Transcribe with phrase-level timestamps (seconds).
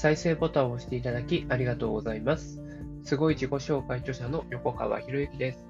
[0.00, 2.62] 再生ボタンを押していただきありがとうございます。
[3.02, 5.66] すごい自己紹介著者の横川博之です。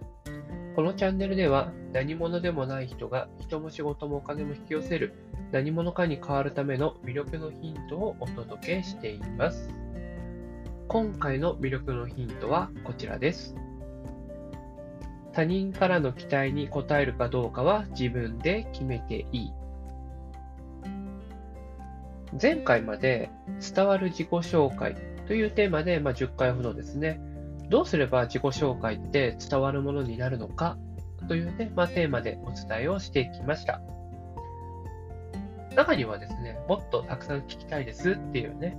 [0.77, 5.15] このチャンネルでは何者でもない人が人も仕事もお金も引き寄せる
[5.51, 9.71] 何者かに変わるための魅力のヒントをお届けしています。
[10.89, 13.57] 今回の魅力のヒントはこちらです。
[15.33, 19.53] 他人からの期待に応えるかどうかは自分で決めていい。
[22.41, 23.31] 前回まで
[23.75, 24.97] 伝わる自己紹介
[25.27, 27.21] というテーマで、まあ、10回ほどですね、
[27.69, 30.79] どうすれば自己紹介って伝わるものになるのか
[31.29, 33.81] というね、まあ、テーマでお伝えをしてきました。
[35.75, 38.77] 中にはですね、もっとたくさん聞きたいですっていうね、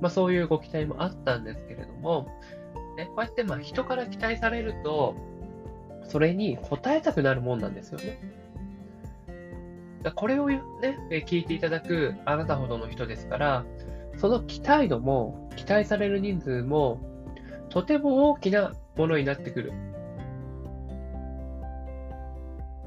[0.00, 2.26] まあ、そういうご期待もあったんですけれども、
[2.96, 5.14] ね、こうやってまあ人から期待されると、
[6.04, 8.18] それに応えたくなるもんなんですよね。
[10.10, 10.60] これをね、
[11.26, 13.64] 聞いていただくあなたほどの人ですから、
[14.18, 17.00] その期待度も、期待される人数も、
[17.68, 19.72] とても大きなものになってくる。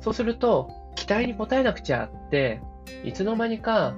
[0.01, 2.61] そうすると、期待に応えなくちゃって、
[3.03, 3.95] いつの間にか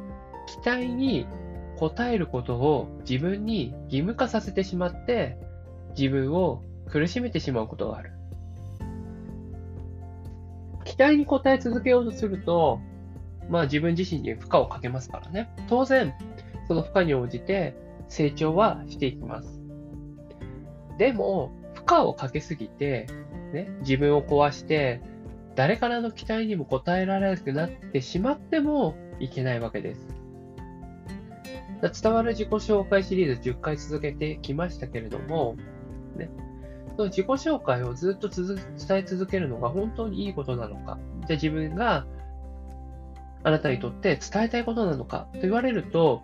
[0.47, 1.27] 期待に
[1.80, 5.38] 応えることを自分に義務化させてしまって、
[5.97, 8.11] 自分を苦しめてしまうことがある。
[10.86, 12.80] 期待に応え続けようとすると、
[13.50, 15.50] まあ自分自身に負荷をかけますからね。
[15.67, 16.14] 当然、
[16.67, 17.76] その負荷に応じて
[18.09, 19.62] 成長はしていきます。
[20.98, 23.08] でも、負荷をかけすぎて、
[23.54, 25.02] ね、自分を壊して、
[25.56, 30.08] 誰からの期待にも応えられなくなってしまってもいけないわけです。
[32.02, 35.56] 伝わる自己紹介シリーズ10回続けてきましたけれども、
[36.16, 36.30] ね、
[36.95, 38.58] その自己紹介をずっと伝
[38.98, 42.08] え続けるのが本当にいいことなのか、じゃあ自分が
[43.48, 46.23] あなたにとって伝えたいことなのかと言われると、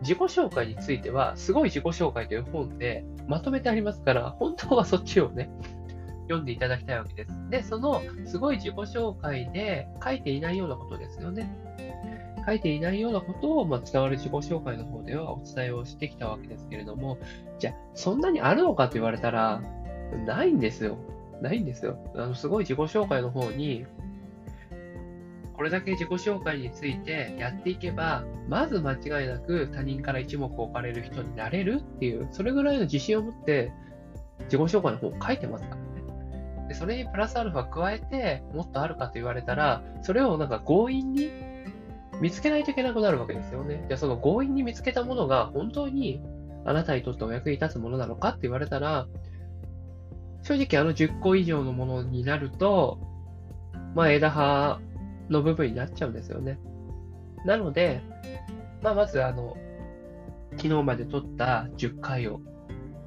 [0.00, 5.50] 自己紹介については、すごい自己紹介という本でまとめてありますから、本当はそっちをね、
[6.28, 7.50] 読んでいただきたいわけです。
[7.50, 11.54] で、そのすごい自己紹介で書いていないようなことですよね。
[12.46, 17.18] 書いていないようなことを、ま、伝わる自己紹介の方ではお伝えをしてきたわけですけれども、
[17.58, 19.62] じゃあ、そんなにあるのかと言われたら、
[20.26, 20.96] ないんですよ。
[21.42, 21.98] ないんですよ。
[22.16, 23.84] あの、すごい自己紹介の方に、
[25.54, 33.72] これだけ自己紹介についてやっていけば、まず間違いなく他人から一目置かれる人になれるっていう、それぐらいの自信を持って
[34.44, 35.82] 自己紹介の方を書いてますからね。
[36.68, 41.30] でそれにプラスアルファ加えてもっとあるかと言われたら、それをなんか強引に
[42.20, 43.84] 見つけないといけなくなるわけですよね。
[43.88, 46.20] じゃあその強引に見つけたものが本当に
[46.64, 49.06] あなたにとってお役に立つものなのかって言われたら、
[50.42, 52.98] 正直あの10個以上のものになると、
[53.94, 54.80] まあ枝葉
[55.28, 56.58] の部分になっちゃうんですよね。
[57.44, 58.00] なので、
[58.82, 59.56] まあまずあの、
[60.56, 62.40] 昨日まで撮った10回を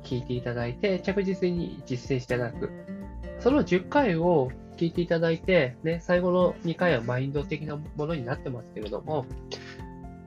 [0.03, 2.69] 聞いていただいて、着実に実践していただく。
[3.39, 9.25] その10回を聞いていただいて、ね、最後の2回はマインド的なものになってますけれども、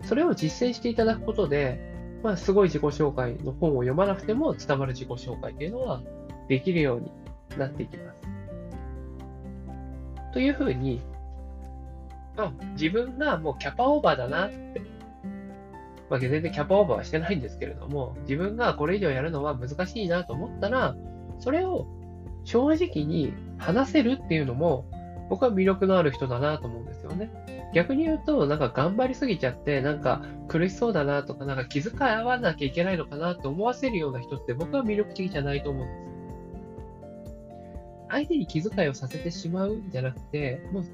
[0.03, 1.89] それを実践していただくことで、
[2.23, 6.03] まあ、すごい自己紹介の本を読まなくても伝わる自己紹介というのは
[6.49, 7.13] できるように
[7.57, 8.21] なっていきます。
[10.33, 11.01] というふうに、
[12.45, 14.83] あ、自分がもうキャパオーバーだなって、
[16.11, 20.97] まあ、全然キャパオーバーはしてないんですけれども、自分がこれ以上やるのは難しいなと思ったら、
[21.39, 21.87] それを
[22.45, 24.87] 正直に話せるっていうのも、
[25.29, 27.31] 僕は魅力のある人だなと思うんですよね。
[27.75, 36.09] 逆に言うと、なんか頑張りすぎちゃって、なんか苦しそうだなとか、なんか気遣い合わなきゃいけないのかなと思わせるような人って僕は魅力的じゃないと思うんです。
[38.11, 40.85] 相手に気遣いをさせてしまうんじゃなくて、もう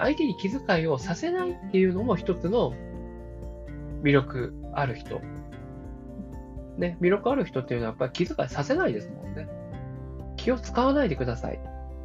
[0.00, 2.72] 相手に気遣いをさせないっていうのも一つの
[4.02, 5.20] 魅力ある人。
[6.78, 9.48] ね、魅力ある人っていうのはやっぱり気遣いさせないですもんね。
[10.36, 11.60] 気を使わないでください。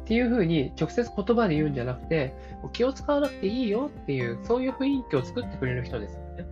[0.06, 2.34] っていうふうに直接言葉で言うんじゃなくて、
[2.72, 6.46] 気を使わなくていいよっていう、そういう雰囲気を作ってくれる人ですよね。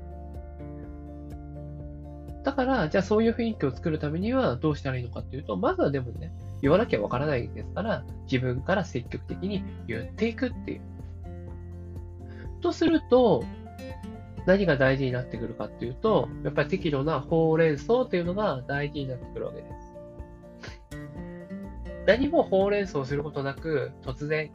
[2.43, 6.33] だから、じゃあそういう雰囲気を作るためにはどうしたらいいのかっていうと、まずはでもね、
[6.63, 10.94] 言わなきゃわからないですから、自分から積極的に言っていくっていう。
[12.65, 13.45] とすると、
[14.47, 19.95] 何が大事になってくるかっていうと、やっぱり適度なほうれん草っていうのが大事になってくるわけです。
[22.07, 24.51] 何もほうれん草をすることなく、突然、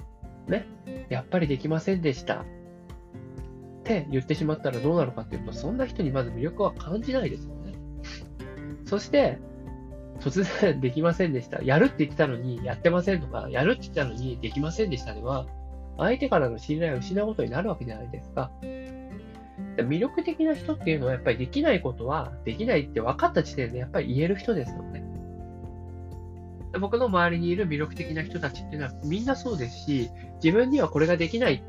[0.47, 0.65] ね、
[1.09, 2.41] やっぱりできませんでした。
[2.41, 2.45] っ
[3.83, 7.73] て言ってしまったらどうなるかっていうと、そんな人にまず魅力は感じないですよね。
[8.85, 9.37] そして、
[10.19, 11.63] 突然できませんでした。
[11.63, 15.47] やるって言ってたのにやってませんとか、やるって言ったのにできませんでしたでは、
[15.99, 18.51] 相手からの信頼を失うことになるわけじゃないですか。
[19.77, 25.03] 魅力的な人っていうのはやっぱりできないことはできないって分かった時点でやっぱり言える人ですよね。
[26.79, 30.09] 僕の周りにいる魅力的な人たちっていうのはみんなそうですし、
[30.43, 31.63] 自分にはこれができない。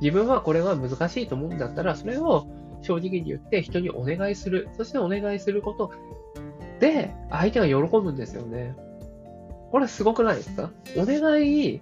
[0.00, 2.46] 自分はこれは難しいと思うんだったら、それを
[2.82, 4.68] 正直に言って人にお願いする。
[4.76, 5.92] そしてお願いすること
[6.80, 8.74] で、相手が喜ぶんですよね。
[9.70, 10.70] これすごくないですか？
[10.96, 11.80] お願い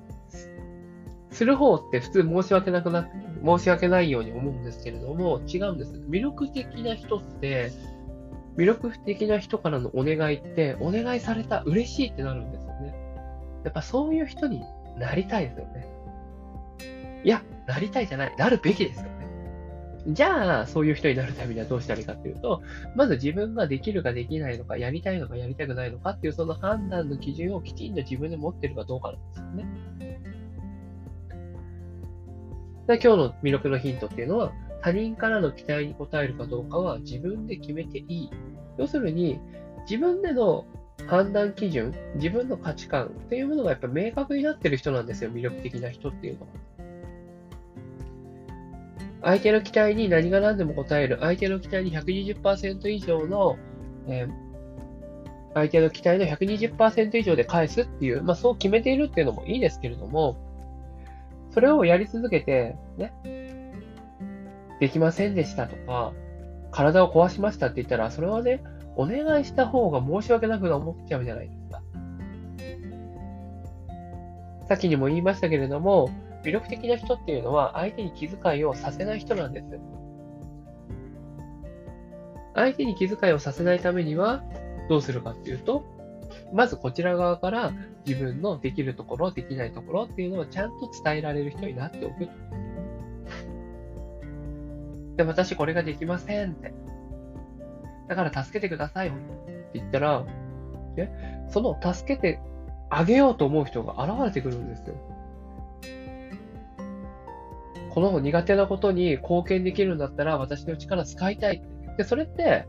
[1.30, 3.08] する方って普通申し訳なくな、
[3.44, 5.92] 申し訳ないように思うんですけれども、違うんです。
[6.08, 7.70] 魅力的な人って、
[8.56, 12.94] 魅力的な人からのお願いって、お願いされた、嬉しいってなるんですよね。
[13.64, 14.62] やっぱそういう人に
[14.98, 15.86] なりたいですよね。
[17.24, 18.34] いや、なりたいじゃない。
[18.36, 19.18] なるべきですよね。
[20.08, 22.62] じゃあ、そういう人になるためにはどうしたらいいかっていうと、
[22.96, 29.66] まず自分ができるかできないのか、やりたいのかやりたくないのかっていうその判断の基準をきちんと自分で持ってるかどうかなんですよね。
[32.88, 38.30] で今日の魅力のヒントっていうのは、他人からの期待に応えるかどうかは自分で決めていい。
[38.78, 39.38] 要するに、
[39.82, 40.64] 自分での
[41.06, 46.46] 判断基準、自分の価値観っていうものがやっぱ明確になってる人なんですよ、魅力的な人っていうのは。
[49.20, 53.58] 相手の期待に何が何でも応える、相手の期待に120%以上の、
[54.06, 54.30] えー、
[55.52, 60.47] 相手の期待の120%以上で返すっていう、まあそう決めているっていうのもいいですけれども、
[61.50, 63.12] それをやり続けて、ね、
[64.80, 66.12] できませんでしたとか、
[66.70, 68.62] 体を壊しましたって言ったら、それはね、
[68.96, 71.82] お願いした方が申し訳なく思っちゃうじゃないですか。
[74.68, 76.10] さっきにも言いましたけれども、
[76.44, 79.66] 魅力的な人っていうのは相手に気遣いをさせない人なんです。
[82.54, 84.42] 相手に気遣いをさせないためには
[84.88, 85.84] どうするかっていうと、
[86.52, 87.72] まずこちら側から
[88.06, 92.28] 自分のできるところ、できないところっていうのをちゃんと伝えられる人になっておく。
[95.16, 96.72] で、私これができませんって。
[98.08, 99.16] だから助けてくださいって
[99.74, 100.24] 言ったら、
[100.96, 102.40] ね、その助けて
[102.88, 104.94] あげようと思う人が現れてくるんですよ。
[107.90, 111.62] この苦手なことに貢献できるんだったら私の力使いたい。
[111.96, 112.66] で、それって、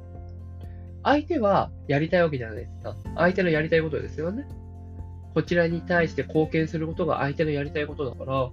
[1.03, 2.95] 相手はやりたいわけじゃないですか。
[3.15, 4.47] 相手のやりたいことですよね。
[5.33, 8.49] こちらに対して貢献することが相手のやりたいことだから、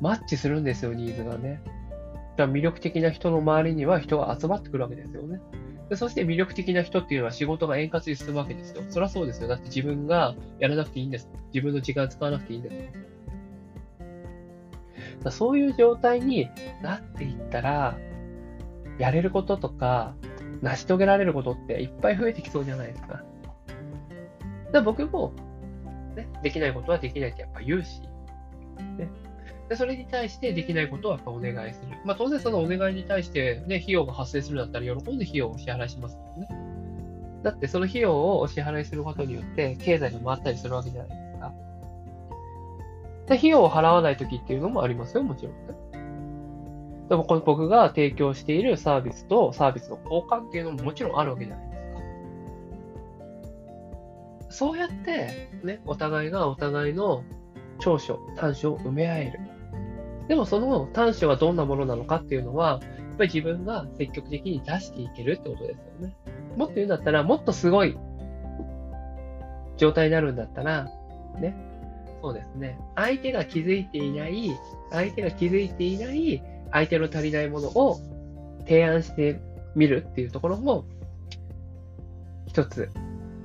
[0.00, 1.62] マッチするんですよ、ニーズがね。
[2.36, 5.40] だ魅力的な人の周りには人が集まってくるわけですよね。
[5.88, 8.82] でそして魅力的な人っていうのは仕事が円滑に進むわけですよ。
[8.90, 9.48] そりゃそうですよ。
[9.48, 11.30] だって自分がやらなくていいんです。
[11.54, 12.76] 自分の時間使わなくていいんです。
[15.22, 16.48] だそういう状態に
[16.82, 17.96] なっていったら、
[18.98, 20.14] やれることとか、
[20.62, 23.22] 成し遂げられることっていっぱい増えてきそうじゃないですか。
[24.72, 25.32] だ僕も、
[26.14, 28.00] ね、できないことはできないってやっぱ言うし、
[28.98, 29.08] ね、
[29.68, 31.96] でそれに対してできないことはやっぱお願いする。
[32.04, 36.48] まあ当然そのお願いに対してね、費用が発生するんだったら喜んで費用をお支払いしますからね。
[37.42, 41.52] だってその費用をお支払いすることによって経済が回ったりするわけじゃないですか。
[43.26, 45.74] で、費用を払わない時っていうのもありますよ、もちろんね。
[47.08, 51.86] でもこの僕が提供しているサービスとサービスの交換っていうのももちろんあるわけじゃないですか。
[54.50, 57.22] そうやって、ね、お互いがお互いの
[57.78, 59.40] 長所、短所を埋め合える。
[60.28, 66.14] でもその短所はどんなものなのかっていうのは、やっぱり自分が積極的に出していけるってことですよね。
[66.56, 67.96] もっと言うんだったら、もっとすごい
[69.76, 70.90] 状態になるんだったら、
[71.38, 71.54] ね、
[72.22, 72.78] そうですね。
[72.94, 74.50] 相手が気づいていない、
[74.90, 76.42] 相手が気づいていない
[76.72, 77.98] 相手の足りないものを
[78.60, 79.40] 提案して
[79.74, 80.84] みるっていうところも、
[82.46, 82.90] 一つ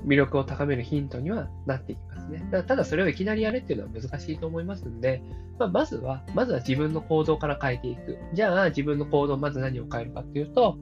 [0.05, 2.47] 魅力を高めるヒントにはなっていきますね。
[2.51, 5.21] だただそれをいきなりやれっていうのは難しいと思いますんで、
[5.59, 8.17] まあ、まずは、まずは自分の行動から変えていく。
[8.33, 10.77] じゃあ自分の行動、まず何を変えるかっていうと、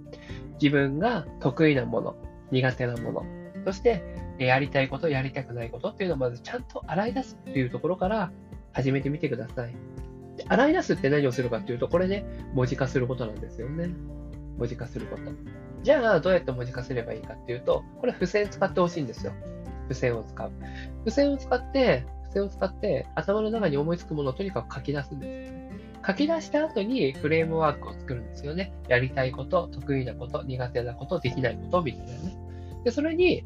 [0.62, 2.16] 自分が得意なもの、
[2.52, 3.26] 苦手なもの、
[3.66, 4.04] そして
[4.38, 8.32] やりたいこと、やりたくないことっていうのをまずちゃんと洗い出すっていうところから
[8.72, 9.76] 始めてみてください。
[10.40, 13.90] で洗い出すって何をするかっていうと、これね、文字化することなんですよね。
[14.58, 15.24] 文字化すること。
[15.84, 19.34] じゃあ、どうやって文字化すればいいかっていうと、これ付箋使ってほしいんですよ。
[19.84, 20.52] 付箋を使う。
[21.00, 25.54] 付箋を使って、付箋を使って、頭の中に思いつくものをとにかく書き出すんです。
[26.08, 28.74] 書き出した後にフレームワークを作るんですよね。
[28.88, 32.38] やりたいこと、得意なこと、苦手なこと、できないこと、みたいなね。
[32.86, 33.44] で、それに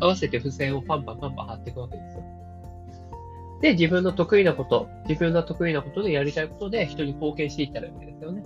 [0.00, 2.24] 合わせて付箋をパンパンパンパン貼っていくわけですよ。
[3.60, 8.42] で、自分の得意なこと、自分の得意なことでやりたいことで人に貢献していったらいいわけですよね。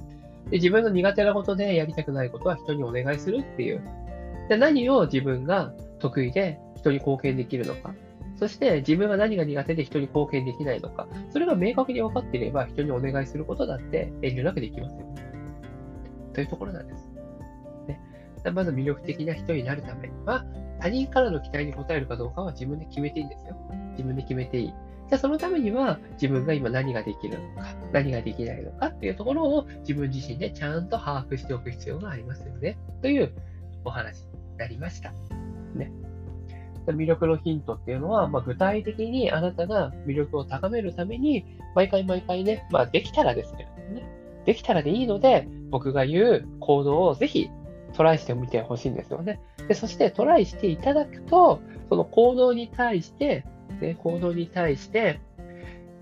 [0.50, 3.82] で、自分の苦手なことでやりたくないことは人にお願いするっていう。
[4.48, 7.94] で、何を自分が得意で人に貢献できるのか。
[8.36, 11.08] そして自分は何が苦手で人に貢献できないのか。
[11.30, 15.06] それが明確に分かっていれば人にお願いすることだって遠慮なくできますよ。
[16.32, 17.08] というところなんです。
[17.88, 18.00] ね、
[18.52, 20.44] まず魅力的な人になるためには、
[20.80, 23.56] 他人からの期待に応えるかどうかは自分で決めていいんですよ。
[23.90, 24.74] 自分で決めていい。
[25.08, 32.76] じゃあそのためには自分が今何ができるのか、何ができないのかっていうところを自分自身でちゃんと把握しておく必要がありますよね。
[33.00, 33.32] という
[33.84, 35.12] お話になりました。
[35.74, 35.90] ね。
[36.86, 44.06] 魅力のヒントっていうのは、まあ、具体的にあなたが魅力を高めるために、毎回毎回ね、まあ、できたらですけどね、
[44.46, 47.50] できたらでいいので、僕が言う行動をぜひ
[47.94, 49.40] トライしてみてほしいんですよね。
[49.68, 53.44] で、そしてトライしていただくと、その行動に対して、
[53.80, 55.20] ね、行動に対して、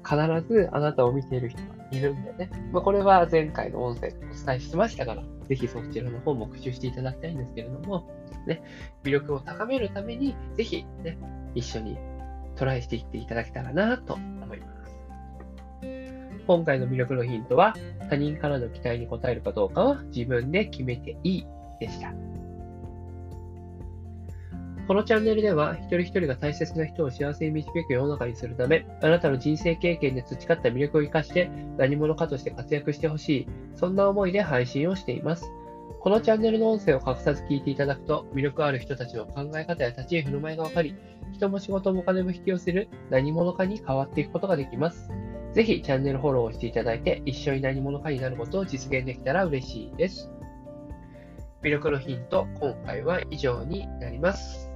[0.05, 0.17] 必
[0.49, 2.51] ずあなたを見ている人がいるんでね。
[2.73, 8.09] まあ、これは前回の音声でお伝えしましたから、ぜひそちらの方も復習していただきたいんですけれども、
[8.47, 8.63] ね、
[9.03, 11.19] 魅力を高めるために、ぜひね、
[11.55, 11.99] 一緒に
[12.55, 14.99] トライしていっていただけたらなと思います。
[16.47, 17.75] 今回の魅力のヒントは、
[18.09, 21.47] 他人からの期待に応えるかどうかは自分で決めていい
[21.81, 22.13] でした。
[24.87, 35.51] このチャンネルでは、一人一人が大切な人を幸せに導く世の中にするため、あなたの人生経験で培った魅力を活かして何者かとして活躍してほしい、そんな思いで配信をしています。
[35.99, 40.95] このチャンネルの音声を隠さず聞いていただくと、魅力ある人たちの考え方や立ち居振る舞いがわかり、
[41.33, 45.11] 人も仕事もお金も引き寄せる何者かに変わっていくことができます。
[45.53, 50.31] ぜひチャンネルフォローをしていただいて、一緒に何者かになることを実現できたら嬉しいです。
[51.65, 54.76] 魅力のヒント、今回は以上になります。